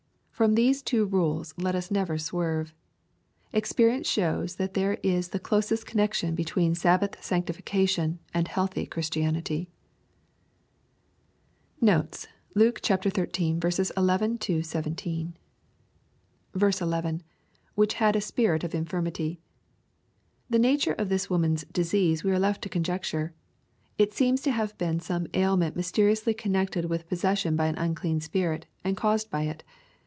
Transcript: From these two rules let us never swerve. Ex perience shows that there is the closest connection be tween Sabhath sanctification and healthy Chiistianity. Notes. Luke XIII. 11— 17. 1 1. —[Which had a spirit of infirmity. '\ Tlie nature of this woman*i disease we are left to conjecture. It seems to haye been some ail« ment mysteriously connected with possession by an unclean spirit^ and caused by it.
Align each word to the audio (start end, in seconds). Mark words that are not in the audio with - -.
From 0.41 0.55
these 0.55 0.81
two 0.81 1.05
rules 1.05 1.53
let 1.55 1.75
us 1.75 1.91
never 1.91 2.17
swerve. 2.17 2.73
Ex 3.53 3.73
perience 3.73 4.07
shows 4.07 4.55
that 4.55 4.73
there 4.73 4.95
is 5.03 5.27
the 5.29 5.39
closest 5.39 5.85
connection 5.85 6.33
be 6.33 6.43
tween 6.43 6.73
Sabhath 6.73 7.23
sanctification 7.23 8.17
and 8.33 8.47
healthy 8.47 8.87
Chiistianity. 8.87 9.67
Notes. 11.79 12.27
Luke 12.55 12.79
XIII. 12.83 13.59
11— 13.95 14.41
17. 14.63 15.33
1 16.53 16.71
1. 16.71 17.21
—[Which 17.75 17.93
had 17.93 18.15
a 18.15 18.19
spirit 18.21 18.63
of 18.63 18.73
infirmity. 18.73 19.39
'\ 19.93 20.51
Tlie 20.51 20.59
nature 20.59 20.93
of 20.93 21.09
this 21.09 21.29
woman*i 21.29 21.63
disease 21.71 22.23
we 22.23 22.31
are 22.31 22.39
left 22.39 22.63
to 22.63 22.69
conjecture. 22.69 23.35
It 23.99 24.11
seems 24.13 24.41
to 24.41 24.51
haye 24.53 24.69
been 24.79 24.99
some 25.01 25.27
ail« 25.35 25.55
ment 25.55 25.75
mysteriously 25.75 26.33
connected 26.33 26.85
with 26.85 27.07
possession 27.07 27.55
by 27.55 27.67
an 27.67 27.77
unclean 27.77 28.21
spirit^ 28.21 28.63
and 28.83 28.97
caused 28.97 29.29
by 29.29 29.43
it. 29.43 29.63